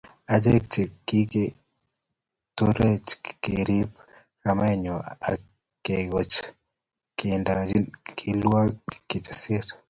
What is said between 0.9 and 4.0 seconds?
kikoturech kerib